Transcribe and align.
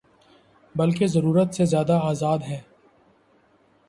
بلکہ 0.75 1.07
ضرورت 1.07 1.55
سے 1.55 1.65
زیادہ 1.65 1.99
آزاد 2.03 2.39
ہے۔ 2.39 2.59